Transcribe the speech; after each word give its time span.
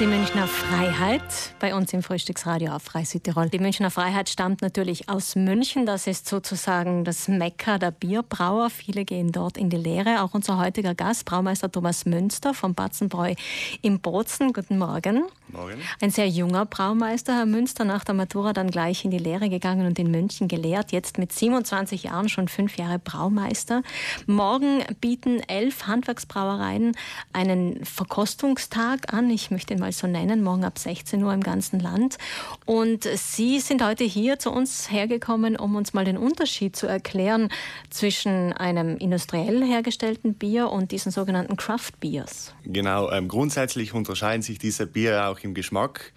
Die 0.00 0.06
Münchner 0.06 0.46
Freiheit 0.46 1.22
bei 1.58 1.74
uns 1.74 1.92
im 1.92 2.02
Frühstücksradio 2.02 2.72
auf 2.72 2.84
Frei 2.84 3.04
Südtirol. 3.04 3.50
Die 3.50 3.58
Münchner 3.58 3.90
Freiheit 3.90 4.30
stammt 4.30 4.62
natürlich 4.62 5.10
aus 5.10 5.36
München. 5.36 5.84
Das 5.84 6.06
ist 6.06 6.26
sozusagen 6.26 7.04
das 7.04 7.28
Mekka 7.28 7.76
der 7.76 7.90
Bierbrauer. 7.90 8.70
Viele 8.70 9.04
gehen 9.04 9.30
dort 9.30 9.58
in 9.58 9.68
die 9.68 9.76
Lehre. 9.76 10.22
Auch 10.22 10.32
unser 10.32 10.56
heutiger 10.56 10.94
Gast, 10.94 11.26
Braumeister 11.26 11.70
Thomas 11.70 12.06
Münster 12.06 12.54
vom 12.54 12.74
Batzenbräu 12.74 13.34
im 13.82 14.00
Bozen. 14.00 14.54
Guten 14.54 14.78
Morgen. 14.78 15.24
Morgen. 15.52 15.80
Ein 16.00 16.10
sehr 16.10 16.28
junger 16.28 16.66
Braumeister, 16.66 17.34
Herr 17.34 17.46
Münster, 17.46 17.84
nach 17.84 18.04
der 18.04 18.14
Matura 18.14 18.52
dann 18.52 18.70
gleich 18.70 19.04
in 19.04 19.10
die 19.10 19.18
Lehre 19.18 19.48
gegangen 19.48 19.86
und 19.86 19.98
in 19.98 20.10
München 20.10 20.48
gelehrt. 20.48 20.92
Jetzt 20.92 21.18
mit 21.18 21.32
27 21.32 22.04
Jahren 22.04 22.28
schon 22.28 22.48
fünf 22.48 22.76
Jahre 22.76 22.98
Braumeister. 22.98 23.82
Morgen 24.26 24.82
bieten 25.00 25.40
elf 25.48 25.86
Handwerksbrauereien 25.86 26.96
einen 27.32 27.84
Verkostungstag 27.84 29.12
an. 29.12 29.30
Ich 29.30 29.50
möchte 29.50 29.74
ihn 29.74 29.80
mal 29.80 29.92
so 29.92 30.06
nennen, 30.06 30.42
morgen 30.42 30.64
ab 30.64 30.78
16 30.78 31.22
Uhr 31.22 31.32
im 31.32 31.42
ganzen 31.42 31.80
Land. 31.80 32.18
Und 32.66 33.04
Sie 33.04 33.60
sind 33.60 33.84
heute 33.84 34.04
hier 34.04 34.38
zu 34.38 34.50
uns 34.50 34.90
hergekommen, 34.90 35.56
um 35.56 35.76
uns 35.76 35.92
mal 35.92 36.04
den 36.04 36.16
Unterschied 36.16 36.76
zu 36.76 36.86
erklären 36.86 37.48
zwischen 37.90 38.52
einem 38.52 38.96
industriell 38.98 39.64
hergestellten 39.64 40.34
Bier 40.34 40.70
und 40.70 40.92
diesen 40.92 41.12
sogenannten 41.12 41.56
Craft 41.56 41.92
Beers. 42.00 42.54
Genau, 42.64 43.10
ähm, 43.10 43.28
grundsätzlich 43.28 43.94
unterscheiden 43.94 44.42
sich 44.42 44.58
diese 44.58 44.86
Biere 44.86 45.26
auch 45.26 45.39
im 45.44 45.54
Geschmack. 45.54 46.12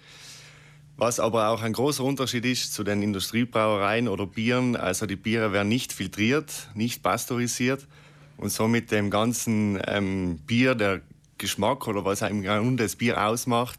Was 0.96 1.18
aber 1.18 1.48
auch 1.48 1.62
ein 1.62 1.72
großer 1.72 2.04
Unterschied 2.04 2.44
ist 2.44 2.72
zu 2.72 2.84
den 2.84 3.02
Industriebrauereien 3.02 4.06
oder 4.06 4.26
Bieren, 4.26 4.76
also 4.76 5.06
die 5.06 5.16
Biere 5.16 5.52
werden 5.52 5.68
nicht 5.68 5.92
filtriert, 5.92 6.68
nicht 6.74 7.02
pasteurisiert 7.02 7.88
und 8.36 8.50
somit 8.50 8.92
dem 8.92 9.10
ganzen 9.10 9.80
ähm, 9.88 10.38
Bier 10.46 10.76
der 10.76 11.00
Geschmack 11.38 11.88
oder 11.88 12.04
was 12.04 12.22
im 12.22 12.42
Grunde 12.42 12.84
das 12.84 12.94
Bier 12.94 13.26
ausmacht, 13.26 13.78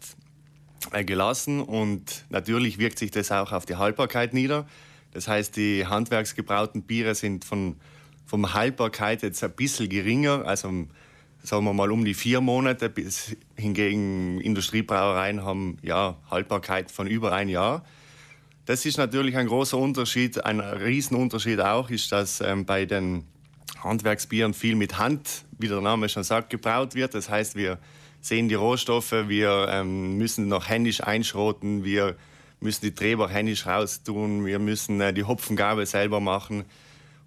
äh, 0.92 1.06
gelassen 1.06 1.62
und 1.62 2.26
natürlich 2.30 2.80
wirkt 2.80 3.00
sich 3.00 3.12
das 3.12 3.32
auch 3.32 3.54
auf 3.54 3.66
die 3.66 3.78
Haltbarkeit 3.78 4.34
nieder. 4.34 4.68
Das 5.14 5.30
heißt, 5.30 5.56
die 5.56 5.88
handwerksgebrauten 5.88 6.84
Biere 6.84 7.16
sind 7.16 7.46
von, 7.46 7.78
von 8.26 8.54
Haltbarkeit 8.54 9.24
jetzt 9.24 9.42
ein 9.42 9.54
bisschen 9.54 9.88
geringer, 9.88 10.46
also 10.46 10.86
sagen 11.46 11.64
wir 11.66 11.74
mal 11.74 11.92
um 11.92 12.04
die 12.04 12.14
vier 12.14 12.42
Monate, 12.42 12.90
bis 12.90 13.36
hingegen 13.56 14.42
Industriebrauereien 14.42 15.44
haben 15.44 15.78
ja 15.82 16.18
Haltbarkeit 16.30 16.92
von 16.92 17.08
über 17.08 17.34
ein 17.34 17.50
Jahr. 17.50 17.86
Das 18.66 18.86
ist 18.86 18.98
natürlich 18.98 19.38
ein 19.38 19.48
großer 19.48 19.78
Unterschied. 19.78 20.44
Ein 20.44 20.60
Riesenunterschied 20.60 21.60
auch 21.60 21.90
ist, 21.92 22.12
dass 22.12 22.42
ähm, 22.42 22.66
bei 22.66 22.86
den 22.86 23.26
Handwerksbieren 23.84 24.56
viel 24.56 24.76
mit 24.76 24.98
Hand, 24.98 25.46
wie 25.60 25.68
der 25.68 25.82
Name 25.82 26.10
schon 26.10 26.24
sagt, 26.24 26.50
gebraut 26.50 26.96
wird. 26.96 27.14
Das 27.14 27.30
heißt, 27.30 27.56
wir 27.56 27.78
sehen 28.22 28.50
die 28.50 28.56
Rohstoffe, 28.56 29.12
wir 29.12 29.68
ähm, 29.70 30.18
müssen 30.18 30.48
noch 30.48 30.68
händisch 30.68 31.04
einschroten, 31.04 31.84
wir 31.84 32.16
müssen 32.60 32.86
die 32.86 32.96
Treber 32.96 33.30
händisch 33.30 33.68
raustun, 33.68 34.46
wir 34.46 34.58
müssen 34.58 35.00
äh, 35.00 35.14
die 35.14 35.26
Hopfengabe 35.26 35.86
selber 35.86 36.20
machen. 36.20 36.66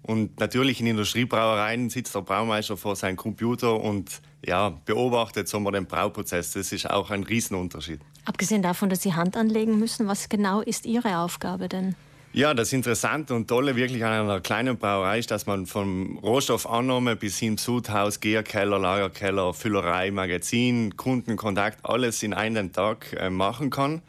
Und 0.01 0.39
natürlich 0.39 0.79
in 0.79 0.87
Industriebrauereien 0.87 1.89
sitzt 1.89 2.15
der 2.15 2.21
Braumeister 2.21 2.77
vor 2.77 2.95
seinem 2.95 3.17
Computer 3.17 3.79
und 3.79 4.21
ja, 4.45 4.69
beobachtet 4.85 5.47
so 5.47 5.59
mal 5.59 5.71
den 5.71 5.85
Brauprozess. 5.85 6.53
Das 6.53 6.71
ist 6.71 6.89
auch 6.89 7.11
ein 7.11 7.23
Riesenunterschied. 7.23 7.99
Abgesehen 8.25 8.61
davon, 8.61 8.89
dass 8.89 9.01
Sie 9.01 9.13
Hand 9.13 9.35
anlegen 9.35 9.77
müssen, 9.79 10.07
was 10.07 10.29
genau 10.29 10.61
ist 10.61 10.85
Ihre 10.85 11.19
Aufgabe 11.19 11.67
denn? 11.67 11.95
Ja, 12.31 12.53
das 12.53 12.71
Interessante 12.73 13.33
und 13.33 13.47
Tolle 13.47 13.75
wirklich 13.75 14.05
an 14.05 14.11
einer 14.11 14.39
kleinen 14.39 14.77
Brauerei 14.77 15.17
ist, 15.17 15.31
dass 15.31 15.47
man 15.47 15.65
vom 15.65 16.19
Rohstoffannahme 16.19 17.15
bis 17.15 17.39
hin 17.39 17.57
Sudhaus, 17.57 18.19
Gärkeller, 18.19 18.77
Lagerkeller, 18.77 19.51
Füllerei, 19.55 20.11
Magazin, 20.11 20.95
Kundenkontakt, 20.95 21.83
alles 21.83 22.21
in 22.21 22.35
einem 22.35 22.71
Tag 22.71 23.13
äh, 23.19 23.31
machen 23.31 23.71
kann. 23.71 24.03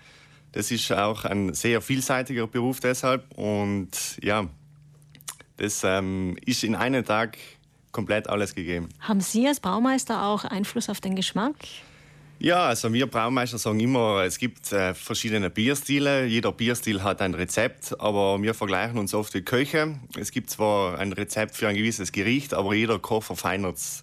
Das 0.52 0.70
ist 0.70 0.92
auch 0.92 1.24
ein 1.24 1.54
sehr 1.54 1.80
vielseitiger 1.80 2.46
Beruf 2.46 2.80
deshalb 2.80 3.24
und 3.38 3.88
ja, 4.20 4.48
das 5.60 5.84
ähm, 5.84 6.36
ist 6.46 6.64
in 6.64 6.74
einem 6.74 7.04
Tag 7.04 7.36
komplett 7.92 8.28
alles 8.28 8.54
gegeben. 8.54 8.88
Haben 9.00 9.20
Sie 9.20 9.46
als 9.46 9.60
Braumeister 9.60 10.24
auch 10.24 10.44
Einfluss 10.44 10.88
auf 10.88 11.00
den 11.00 11.14
Geschmack? 11.14 11.54
Ja, 12.38 12.64
also 12.64 12.90
wir 12.94 13.06
Braumeister 13.06 13.58
sagen 13.58 13.78
immer, 13.80 14.22
es 14.24 14.38
gibt 14.38 14.72
äh, 14.72 14.94
verschiedene 14.94 15.50
Bierstile. 15.50 16.24
Jeder 16.24 16.52
Bierstil 16.52 17.02
hat 17.02 17.20
ein 17.20 17.34
Rezept, 17.34 18.00
aber 18.00 18.40
wir 18.40 18.54
vergleichen 18.54 18.98
uns 18.98 19.12
oft 19.12 19.34
wie 19.34 19.42
Köche. 19.42 19.96
Es 20.18 20.30
gibt 20.30 20.48
zwar 20.48 20.98
ein 20.98 21.12
Rezept 21.12 21.54
für 21.54 21.68
ein 21.68 21.76
gewisses 21.76 22.12
Gericht, 22.12 22.54
aber 22.54 22.72
jeder 22.72 22.98
Koch 22.98 23.22
verfeinert 23.22 23.76
es. 23.76 24.02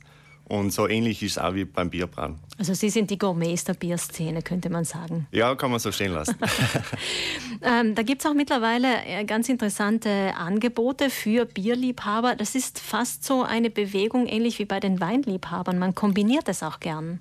Und 0.50 0.72
so 0.72 0.88
ähnlich 0.88 1.22
ist 1.24 1.32
es 1.32 1.38
auch 1.38 1.54
wie 1.56 1.66
beim 1.66 1.90
Bierbrauen. 1.90 2.40
Also 2.58 2.74
Sie 2.74 2.90
sind 2.90 3.10
die 3.12 3.18
Gourmets 3.18 3.66
der 3.66 3.74
Bierszene, 3.74 4.42
könnte 4.42 4.70
man 4.70 4.86
sagen. 4.86 5.28
Ja, 5.32 5.54
kann 5.56 5.72
man 5.72 5.80
so 5.80 5.92
stehen 5.92 6.14
lassen. 6.14 6.38
ähm, 7.62 7.96
da 7.96 8.04
gibt 8.04 8.22
es 8.22 8.30
auch 8.30 8.34
mittlerweile 8.34 8.88
äh, 9.06 9.26
ganz 9.26 9.50
interessante 9.50 10.34
Angebote 10.38 11.10
für 11.10 11.46
Bierliebhaber. 11.46 12.36
Das 12.36 12.56
ist 12.56 12.80
fast 12.80 13.26
so 13.26 13.44
eine 13.44 13.70
Bewegung, 13.70 14.26
ähnlich 14.26 14.58
wie 14.60 14.66
bei 14.66 14.80
den 14.80 15.02
Weinliebhabern. 15.02 15.78
Man 15.80 15.96
kombiniert 15.96 16.48
es 16.48 16.64
auch 16.64 16.80
gern. 16.80 17.20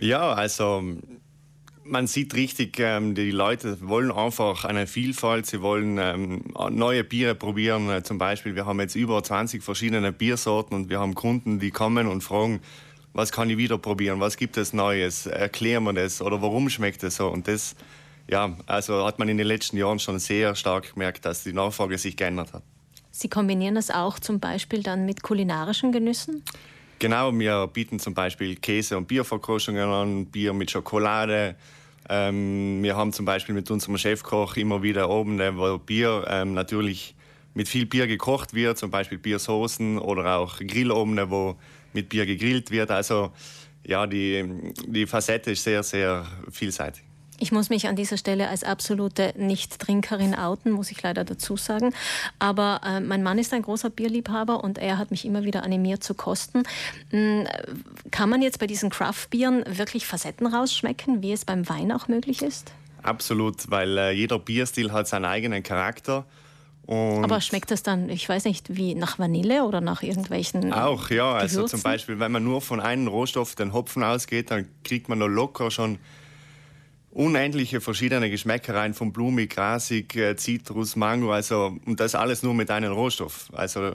Ja, 0.00 0.32
also 0.32 0.82
man 1.88 2.06
sieht 2.06 2.34
richtig, 2.34 2.78
ähm, 2.78 3.14
die 3.14 3.30
Leute 3.30 3.78
wollen 3.88 4.12
einfach 4.12 4.64
eine 4.64 4.86
Vielfalt, 4.86 5.46
sie 5.46 5.62
wollen 5.62 5.98
ähm, 5.98 6.44
neue 6.70 7.04
Biere 7.04 7.34
probieren. 7.34 7.90
Äh, 7.90 8.02
zum 8.02 8.18
Beispiel, 8.18 8.54
wir 8.54 8.66
haben 8.66 8.80
jetzt 8.80 8.94
über 8.94 9.22
20 9.22 9.62
verschiedene 9.62 10.12
Biersorten 10.12 10.76
und 10.76 10.88
wir 10.88 11.00
haben 11.00 11.14
Kunden, 11.14 11.58
die 11.58 11.70
kommen 11.70 12.06
und 12.06 12.22
fragen, 12.22 12.60
was 13.12 13.32
kann 13.32 13.50
ich 13.50 13.56
wieder 13.56 13.78
probieren, 13.78 14.20
was 14.20 14.36
gibt 14.36 14.56
es 14.56 14.72
Neues, 14.72 15.26
erklären 15.26 15.84
wir 15.84 15.92
das 15.92 16.22
oder 16.22 16.40
warum 16.42 16.68
schmeckt 16.68 17.02
es 17.02 17.16
so. 17.16 17.28
Und 17.28 17.48
das, 17.48 17.74
ja, 18.28 18.56
also 18.66 19.04
hat 19.04 19.18
man 19.18 19.28
in 19.28 19.38
den 19.38 19.46
letzten 19.46 19.76
Jahren 19.76 19.98
schon 19.98 20.18
sehr 20.18 20.54
stark 20.54 20.94
gemerkt, 20.94 21.24
dass 21.24 21.42
die 21.42 21.52
Nachfrage 21.52 21.98
sich 21.98 22.16
geändert 22.16 22.52
hat. 22.52 22.62
Sie 23.10 23.28
kombinieren 23.28 23.74
das 23.74 23.90
auch 23.90 24.18
zum 24.18 24.38
Beispiel 24.38 24.82
dann 24.82 25.04
mit 25.06 25.22
kulinarischen 25.22 25.90
Genüssen? 25.90 26.44
Genau, 26.98 27.32
wir 27.32 27.66
bieten 27.68 27.98
zum 27.98 28.14
Beispiel 28.14 28.56
Käse- 28.56 28.96
und 28.96 29.06
Bierverkostungen 29.06 29.88
an, 29.88 30.26
Bier 30.26 30.52
mit 30.52 30.70
Schokolade, 30.70 31.54
ähm, 32.08 32.82
wir 32.82 32.96
haben 32.96 33.12
zum 33.12 33.26
Beispiel 33.26 33.54
mit 33.54 33.70
unserem 33.70 33.98
Chefkoch 33.98 34.56
immer 34.56 34.82
wieder 34.82 35.10
oben, 35.10 35.38
wo 35.56 35.78
Bier 35.78 36.24
ähm, 36.28 36.54
natürlich 36.54 37.14
mit 37.54 37.68
viel 37.68 37.86
Bier 37.86 38.06
gekocht 38.06 38.54
wird, 38.54 38.78
zum 38.78 38.90
Beispiel 38.90 39.18
Biersoßen 39.18 39.98
oder 39.98 40.38
auch 40.38 40.58
Grillobene, 40.58 41.30
wo 41.30 41.56
mit 41.92 42.08
Bier 42.08 42.24
gegrillt 42.24 42.70
wird. 42.70 42.90
Also 42.90 43.32
ja, 43.86 44.06
die, 44.06 44.72
die 44.86 45.06
Facette 45.06 45.50
ist 45.50 45.64
sehr, 45.64 45.82
sehr 45.82 46.26
vielseitig. 46.50 47.07
Ich 47.40 47.52
muss 47.52 47.70
mich 47.70 47.86
an 47.86 47.96
dieser 47.96 48.16
Stelle 48.16 48.48
als 48.48 48.64
absolute 48.64 49.32
Nicht-Trinkerin 49.36 50.34
outen, 50.34 50.72
muss 50.72 50.90
ich 50.90 51.02
leider 51.02 51.24
dazu 51.24 51.56
sagen. 51.56 51.94
Aber 52.38 52.80
äh, 52.84 53.00
mein 53.00 53.22
Mann 53.22 53.38
ist 53.38 53.52
ein 53.54 53.62
großer 53.62 53.90
Bierliebhaber 53.90 54.64
und 54.64 54.78
er 54.78 54.98
hat 54.98 55.10
mich 55.10 55.24
immer 55.24 55.44
wieder 55.44 55.62
animiert 55.62 56.02
zu 56.02 56.14
kosten. 56.14 56.64
Hm, 57.10 57.46
kann 58.10 58.28
man 58.28 58.42
jetzt 58.42 58.58
bei 58.58 58.66
diesen 58.66 58.90
Craft-Bieren 58.90 59.64
wirklich 59.78 60.06
Facetten 60.06 60.46
rausschmecken, 60.46 61.22
wie 61.22 61.32
es 61.32 61.44
beim 61.44 61.68
Wein 61.68 61.92
auch 61.92 62.08
möglich 62.08 62.42
ist? 62.42 62.72
Absolut, 63.02 63.70
weil 63.70 63.96
äh, 63.96 64.10
jeder 64.10 64.38
Bierstil 64.38 64.92
hat 64.92 65.06
seinen 65.06 65.24
eigenen 65.24 65.62
Charakter. 65.62 66.24
Und 66.86 67.22
Aber 67.22 67.42
schmeckt 67.42 67.70
das 67.70 67.82
dann, 67.82 68.08
ich 68.08 68.26
weiß 68.26 68.44
nicht, 68.46 68.74
wie 68.74 68.94
nach 68.94 69.18
Vanille 69.18 69.64
oder 69.64 69.82
nach 69.82 70.02
irgendwelchen. 70.02 70.72
Auch, 70.72 71.10
ja. 71.10 71.34
Also 71.34 71.66
zum 71.66 71.82
Beispiel, 71.82 72.18
wenn 72.18 72.32
man 72.32 72.42
nur 72.42 72.62
von 72.62 72.80
einem 72.80 73.08
Rohstoff, 73.08 73.54
den 73.54 73.74
Hopfen 73.74 74.02
ausgeht, 74.02 74.50
dann 74.50 74.66
kriegt 74.84 75.08
man 75.10 75.18
noch 75.18 75.28
locker 75.28 75.70
schon 75.70 75.98
unendliche 77.10 77.80
verschiedene 77.80 78.30
Geschmäcker 78.30 78.74
rein, 78.74 78.94
von 78.94 79.12
blumig, 79.12 79.50
grasig, 79.50 80.14
äh, 80.16 80.36
Zitrus, 80.36 80.96
Mango, 80.96 81.32
also 81.32 81.76
und 81.86 82.00
das 82.00 82.14
alles 82.14 82.42
nur 82.42 82.54
mit 82.54 82.70
einem 82.70 82.92
Rohstoff. 82.92 83.48
Also 83.52 83.92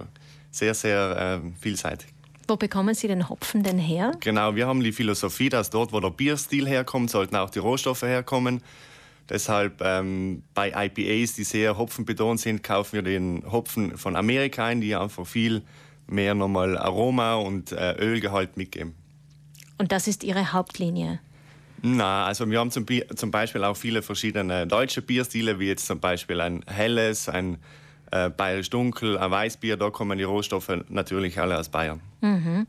sehr, 0.51 0.73
sehr 0.73 1.41
äh, 1.43 1.61
vielseitig. 1.61 2.07
Wo 2.47 2.57
bekommen 2.57 2.93
Sie 2.93 3.07
den 3.07 3.29
Hopfen 3.29 3.63
denn 3.63 3.77
her? 3.77 4.11
Genau, 4.19 4.55
wir 4.55 4.67
haben 4.67 4.83
die 4.83 4.91
Philosophie, 4.91 5.49
dass 5.49 5.69
dort, 5.69 5.93
wo 5.93 5.99
der 5.99 6.09
Bierstil 6.09 6.67
herkommt, 6.67 7.09
sollten 7.09 7.35
auch 7.35 7.49
die 7.49 7.59
Rohstoffe 7.59 8.01
herkommen. 8.01 8.61
Deshalb 9.29 9.81
ähm, 9.81 10.43
bei 10.53 10.69
IPAs, 10.69 11.33
die 11.35 11.45
sehr 11.45 11.77
hopfenbetont 11.77 12.41
sind, 12.41 12.61
kaufen 12.61 12.93
wir 12.93 13.01
den 13.01 13.49
Hopfen 13.49 13.97
von 13.97 14.17
Amerika 14.17 14.65
ein, 14.65 14.81
die 14.81 14.95
einfach 14.95 15.25
viel 15.25 15.61
mehr 16.07 16.35
nochmal 16.35 16.77
Aroma 16.77 17.35
und 17.35 17.71
äh, 17.71 17.93
Ölgehalt 17.93 18.57
mitgeben. 18.57 18.93
Und 19.77 19.93
das 19.93 20.07
ist 20.07 20.25
Ihre 20.25 20.51
Hauptlinie? 20.51 21.19
Na, 21.85 22.25
also 22.25 22.49
wir 22.49 22.59
haben 22.59 22.71
zum, 22.71 22.85
zum, 23.13 23.29
Beispiel 23.29 23.61
auch 23.65 23.75
viele 23.75 24.01
verschiedene 24.01 24.65
deutsche 24.65 25.01
Bierstile, 25.01 25.59
wie 25.59 25.67
jetzt 25.67 25.85
zum 25.85 25.99
Beispiel 25.99 26.39
ein 26.39 26.63
helles, 26.65 27.27
ein 27.27 27.57
äh, 28.13 28.29
bayerisch 28.29 28.69
dunkel, 28.69 29.17
ein 29.17 29.29
Weißbier. 29.29 29.75
Da 29.75 29.89
kommen 29.89 30.17
die 30.17 30.23
Rohstoffe 30.23 30.71
natürlich 30.87 31.39
alle 31.39 31.59
aus 31.59 31.67
Bayern. 31.67 31.99
Mhm. 32.21 32.67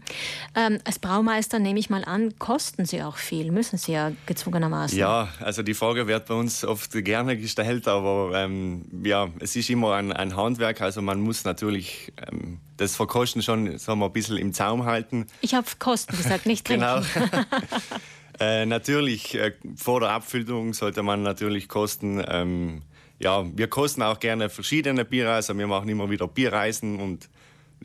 Ähm, 0.57 0.81
als 0.85 0.99
Braumeister 0.99 1.61
nehme 1.61 1.79
ich 1.79 1.91
mal 1.91 2.05
an, 2.05 2.37
kosten 2.41 2.87
Sie 2.87 3.05
auch 3.05 3.17
viel, 3.17 3.53
müssen 3.53 3.79
Sie 3.79 3.93
ja 3.93 4.11
gezwungenermaßen. 4.27 4.99
Ja, 4.99 5.29
also 5.39 5.63
die 5.63 5.75
Frage 5.75 6.09
wird 6.09 6.27
bei 6.27 6.35
uns 6.35 6.65
oft 6.65 6.91
gerne 7.05 7.37
gestellt, 7.37 7.87
aber 7.87 8.33
ähm, 8.35 8.85
ja, 9.05 9.29
es 9.39 9.55
ist 9.55 9.71
immer 9.71 9.95
ein, 9.95 10.13
ein, 10.13 10.35
Handwerk, 10.35 10.81
also 10.81 11.03
man 11.03 11.21
muss 11.21 11.45
natürlich 11.45 12.13
ähm, 12.27 12.59
das 12.79 12.97
Verkosten 12.97 13.43
schon 13.43 13.79
sagen 13.79 14.01
wir, 14.01 14.07
ein 14.07 14.13
bisschen 14.13 14.39
im 14.39 14.53
Zaum 14.53 14.87
halten. 14.87 15.29
Ich 15.41 15.55
habe 15.55 15.69
Kosten 15.79 16.17
gesagt, 16.17 16.47
nicht 16.47 16.67
trinken. 16.67 16.85
genau. 16.85 17.03
Äh, 18.41 18.67
natürlich, 18.67 19.35
äh, 19.35 19.53
vor 19.77 20.01
der 20.01 20.11
Abfüllung 20.11 20.75
sollte 20.75 21.03
man 21.03 21.23
natürlich 21.23 21.69
kosten. 21.69 22.23
Ähm, 22.27 22.83
ja, 23.19 23.45
wir 23.57 23.69
kosten 23.69 24.03
auch 24.03 24.19
gerne 24.19 24.51
verschiedene 24.51 25.05
Biere. 25.05 25.33
Also 25.33 25.57
wir 25.57 25.67
machen 25.67 25.89
immer 25.89 26.11
wieder 26.11 26.27
Bierreisen 26.27 27.01
und 27.01 27.29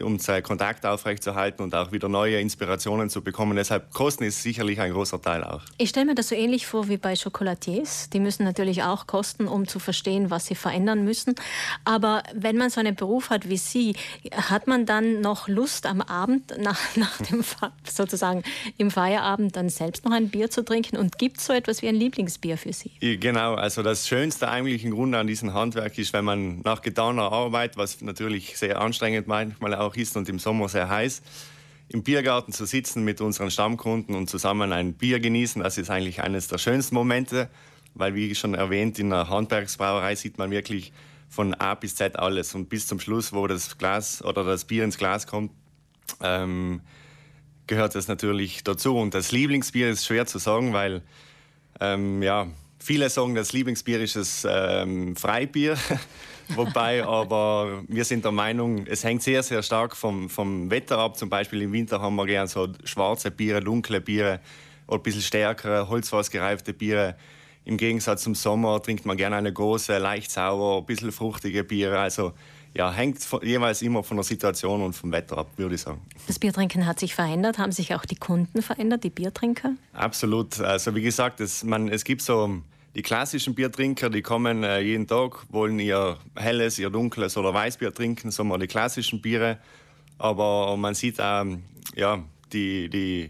um 0.01 0.19
seinen 0.19 0.43
Kontakt 0.43 0.85
aufrechtzuerhalten 0.85 1.63
und 1.63 1.75
auch 1.75 1.91
wieder 1.91 2.09
neue 2.09 2.39
Inspirationen 2.39 3.09
zu 3.09 3.21
bekommen. 3.21 3.55
Deshalb 3.55 3.93
Kosten 3.93 4.23
ist 4.23 4.43
sicherlich 4.43 4.79
ein 4.79 4.91
großer 4.91 5.21
Teil 5.21 5.43
auch. 5.43 5.61
Ich 5.77 5.89
stelle 5.89 6.07
mir 6.07 6.15
das 6.15 6.29
so 6.29 6.35
ähnlich 6.35 6.67
vor 6.67 6.89
wie 6.89 6.97
bei 6.97 7.15
Chocolatiers. 7.15 8.09
Die 8.09 8.19
müssen 8.19 8.43
natürlich 8.43 8.83
auch 8.83 9.07
kosten, 9.07 9.47
um 9.47 9.67
zu 9.67 9.79
verstehen, 9.79 10.29
was 10.29 10.45
sie 10.45 10.55
verändern 10.55 11.03
müssen. 11.03 11.35
Aber 11.85 12.23
wenn 12.33 12.57
man 12.57 12.69
so 12.69 12.79
einen 12.79 12.95
Beruf 12.95 13.29
hat 13.29 13.49
wie 13.49 13.57
Sie, 13.57 13.95
hat 14.31 14.67
man 14.67 14.85
dann 14.85 15.21
noch 15.21 15.47
Lust 15.47 15.85
am 15.85 16.01
Abend, 16.01 16.53
nach, 16.59 16.79
nach 16.95 17.17
dem 17.17 17.43
sozusagen 17.83 18.43
im 18.77 18.91
Feierabend, 18.91 19.55
dann 19.55 19.69
selbst 19.69 20.05
noch 20.05 20.11
ein 20.11 20.29
Bier 20.29 20.49
zu 20.49 20.63
trinken? 20.63 20.97
Und 20.97 21.17
gibt 21.17 21.37
es 21.37 21.45
so 21.45 21.53
etwas 21.53 21.81
wie 21.81 21.87
ein 21.87 21.95
Lieblingsbier 21.95 22.57
für 22.57 22.73
Sie? 22.73 22.91
Genau, 22.99 23.55
also 23.55 23.83
das 23.83 24.07
Schönste 24.07 24.49
eigentlich 24.49 24.83
im 24.85 24.91
Grunde 24.91 25.17
an 25.17 25.27
diesem 25.27 25.53
Handwerk 25.53 25.97
ist, 25.97 26.13
wenn 26.13 26.25
man 26.25 26.61
nach 26.61 26.81
getaner 26.81 27.31
Arbeit, 27.31 27.77
was 27.77 28.01
natürlich 28.01 28.57
sehr 28.57 28.81
anstrengend 28.81 29.27
manchmal 29.27 29.75
auch 29.75 29.88
auch 29.89 29.95
ist 29.95 30.15
und 30.15 30.29
im 30.29 30.39
Sommer 30.39 30.69
sehr 30.69 30.89
heiß, 30.89 31.21
im 31.89 32.03
Biergarten 32.03 32.53
zu 32.53 32.65
sitzen 32.65 33.03
mit 33.03 33.19
unseren 33.19 33.49
Stammkunden 33.49 34.15
und 34.15 34.29
zusammen 34.29 34.71
ein 34.71 34.93
Bier 34.93 35.19
genießen, 35.19 35.63
das 35.63 35.77
ist 35.77 35.89
eigentlich 35.89 36.21
eines 36.21 36.47
der 36.47 36.59
schönsten 36.59 36.95
Momente, 36.95 37.49
weil 37.95 38.13
wie 38.13 38.35
schon 38.35 38.53
erwähnt, 38.53 38.99
in 38.99 39.11
einer 39.11 39.29
Handwerksbrauerei 39.29 40.15
sieht 40.15 40.37
man 40.37 40.51
wirklich 40.51 40.93
von 41.29 41.53
A 41.55 41.75
bis 41.75 41.95
Z 41.95 42.17
alles 42.17 42.55
und 42.55 42.69
bis 42.69 42.87
zum 42.87 42.99
Schluss, 42.99 43.33
wo 43.33 43.47
das 43.47 43.77
Glas 43.77 44.23
oder 44.23 44.43
das 44.43 44.65
Bier 44.65 44.83
ins 44.83 44.97
Glas 44.97 45.27
kommt, 45.27 45.51
ähm, 46.21 46.81
gehört 47.67 47.95
das 47.95 48.07
natürlich 48.07 48.63
dazu. 48.63 48.97
Und 48.97 49.13
das 49.13 49.31
Lieblingsbier 49.31 49.89
ist 49.89 50.05
schwer 50.05 50.25
zu 50.25 50.39
sagen, 50.39 50.73
weil 50.73 51.03
ähm, 51.79 52.21
ja, 52.21 52.47
viele 52.79 53.09
sagen, 53.09 53.35
das 53.35 53.53
Lieblingsbier 53.53 54.01
ist 54.01 54.15
das 54.15 54.47
ähm, 54.49 55.15
Freibier. 55.15 55.77
Wobei 56.55 57.05
aber 57.05 57.83
wir 57.87 58.03
sind 58.05 58.25
der 58.25 58.31
Meinung, 58.31 58.87
es 58.87 59.03
hängt 59.03 59.21
sehr, 59.21 59.43
sehr 59.43 59.61
stark 59.61 59.95
vom, 59.95 60.29
vom 60.29 60.71
Wetter 60.71 60.97
ab. 60.97 61.15
Zum 61.15 61.29
Beispiel 61.29 61.61
im 61.61 61.71
Winter 61.71 62.01
haben 62.01 62.15
wir 62.15 62.25
gerne 62.25 62.47
so 62.47 62.67
schwarze 62.83 63.29
Biere, 63.29 63.59
dunkle 63.59 64.01
Biere 64.01 64.39
oder 64.87 64.97
ein 64.97 65.03
bisschen 65.03 65.21
stärkere, 65.21 65.87
holzfassgereifte 65.89 66.73
Biere. 66.73 67.15
Im 67.65 67.77
Gegensatz 67.77 68.23
zum 68.23 68.33
Sommer 68.33 68.81
trinkt 68.81 69.05
man 69.05 69.15
gerne 69.15 69.35
eine 69.35 69.53
große, 69.53 69.99
leicht 69.99 70.31
sauer, 70.31 70.79
ein 70.79 70.85
bisschen 70.85 71.11
fruchtige 71.11 71.63
Biere. 71.63 71.99
Also 71.99 72.33
ja, 72.73 72.91
hängt 72.91 73.23
von, 73.23 73.45
jeweils 73.45 73.81
immer 73.81 74.03
von 74.03 74.17
der 74.17 74.23
Situation 74.23 74.81
und 74.81 74.93
vom 74.93 75.11
Wetter 75.11 75.37
ab, 75.37 75.47
würde 75.57 75.75
ich 75.75 75.81
sagen. 75.81 76.01
Das 76.27 76.39
Biertrinken 76.39 76.85
hat 76.85 76.99
sich 76.99 77.15
verändert. 77.15 77.57
Haben 77.57 77.71
sich 77.71 77.95
auch 77.95 78.05
die 78.05 78.15
Kunden 78.15 78.61
verändert, 78.61 79.03
die 79.03 79.09
Biertrinker? 79.09 79.73
Absolut. 79.93 80.59
Also 80.61 80.93
wie 80.95 81.01
gesagt, 81.01 81.39
es, 81.39 81.63
man, 81.63 81.89
es 81.89 82.03
gibt 82.03 82.21
so 82.21 82.61
die 82.95 83.01
klassischen 83.01 83.55
Biertrinker, 83.55 84.09
die 84.09 84.21
kommen 84.21 84.63
äh, 84.63 84.79
jeden 84.79 85.07
Tag, 85.07 85.45
wollen 85.49 85.79
ihr 85.79 86.17
helles, 86.35 86.79
ihr 86.79 86.89
dunkles 86.89 87.37
oder 87.37 87.53
Weißbier 87.53 87.93
trinken, 87.93 88.31
so 88.31 88.43
mal 88.43 88.59
die 88.59 88.67
klassischen 88.67 89.21
Biere. 89.21 89.57
Aber 90.17 90.75
man 90.77 90.93
sieht 90.95 91.19
auch 91.21 91.45
ja, 91.95 92.23
die, 92.51 92.89
die 92.89 93.29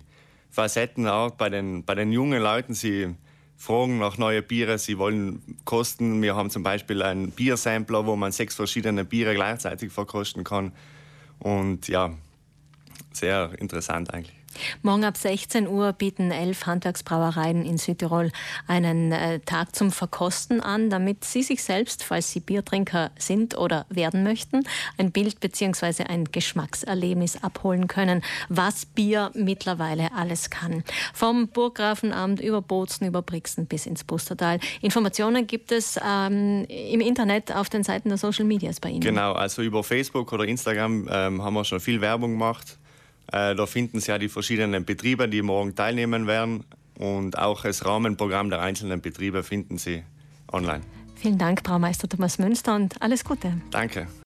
Facetten 0.49 1.07
auch 1.07 1.31
bei 1.31 1.49
den, 1.49 1.83
bei 1.83 1.95
den 1.95 2.11
jungen 2.11 2.41
Leuten. 2.41 2.73
Sie 2.73 3.15
fragen 3.59 3.99
nach 3.99 4.17
neuen 4.17 4.43
Biere, 4.43 4.79
sie 4.79 4.97
wollen 4.97 5.43
kosten. 5.65 6.21
Wir 6.21 6.35
haben 6.35 6.49
zum 6.49 6.63
Beispiel 6.63 7.03
einen 7.03 7.31
Biersampler, 7.31 8.05
wo 8.05 8.15
man 8.15 8.31
sechs 8.31 8.55
verschiedene 8.55 9.03
Biere 9.03 9.35
gleichzeitig 9.35 9.91
verkosten 9.91 10.45
kann. 10.45 10.71
Und 11.39 11.89
ja, 11.89 12.11
sehr 13.11 13.51
interessant 13.59 14.13
eigentlich. 14.13 14.38
Morgen 14.81 15.03
ab 15.03 15.17
16 15.17 15.67
Uhr 15.67 15.93
bieten 15.93 16.31
elf 16.31 16.65
Handwerksbrauereien 16.65 17.65
in 17.65 17.77
Südtirol 17.77 18.31
einen 18.67 19.11
äh, 19.11 19.39
Tag 19.39 19.75
zum 19.75 19.91
Verkosten 19.91 20.61
an, 20.61 20.89
damit 20.89 21.23
Sie 21.23 21.43
sich 21.43 21.63
selbst, 21.63 22.03
falls 22.03 22.31
Sie 22.31 22.39
Biertrinker 22.39 23.11
sind 23.17 23.57
oder 23.57 23.85
werden 23.89 24.23
möchten, 24.23 24.63
ein 24.97 25.11
Bild 25.11 25.39
bzw. 25.39 26.03
ein 26.03 26.25
Geschmackserlebnis 26.25 27.43
abholen 27.43 27.87
können, 27.87 28.21
was 28.49 28.85
Bier 28.85 29.31
mittlerweile 29.33 30.13
alles 30.13 30.49
kann. 30.49 30.83
Vom 31.13 31.47
Burggrafenamt 31.47 32.41
über 32.41 32.61
Bozen, 32.61 33.07
über 33.07 33.21
Brixen 33.21 33.65
bis 33.65 33.85
ins 33.85 34.03
Bustertal. 34.03 34.59
Informationen 34.81 35.47
gibt 35.47 35.71
es 35.71 35.99
ähm, 36.05 36.65
im 36.65 37.01
Internet 37.01 37.55
auf 37.55 37.69
den 37.69 37.83
Seiten 37.83 38.09
der 38.09 38.17
Social 38.17 38.45
Medias 38.45 38.79
bei 38.79 38.89
Ihnen. 38.89 39.01
Genau, 39.01 39.33
also 39.33 39.61
über 39.61 39.83
Facebook 39.83 40.31
oder 40.33 40.45
Instagram 40.45 41.07
ähm, 41.11 41.41
haben 41.43 41.53
wir 41.53 41.65
schon 41.65 41.79
viel 41.79 42.01
Werbung 42.01 42.31
gemacht. 42.31 42.77
Äh, 43.31 43.55
da 43.55 43.65
finden 43.65 43.99
Sie 43.99 44.11
ja 44.11 44.17
die 44.17 44.29
verschiedenen 44.29 44.85
Betriebe, 44.85 45.29
die 45.29 45.41
morgen 45.41 45.75
teilnehmen 45.75 46.27
werden. 46.27 46.63
Und 46.97 47.37
auch 47.37 47.63
das 47.63 47.85
Rahmenprogramm 47.85 48.49
der 48.49 48.61
einzelnen 48.61 49.01
Betriebe 49.01 49.43
finden 49.43 49.77
Sie 49.77 50.03
online. 50.51 50.81
Vielen 51.15 51.37
Dank, 51.37 51.63
Braumeister 51.63 52.09
Thomas 52.09 52.39
Münster, 52.39 52.75
und 52.75 53.01
alles 53.01 53.23
Gute. 53.23 53.53
Danke. 53.71 54.07